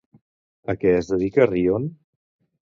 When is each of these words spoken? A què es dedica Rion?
A 0.73 0.75
què 0.83 0.93
es 1.01 1.11
dedica 1.11 1.47
Rion? 1.51 1.87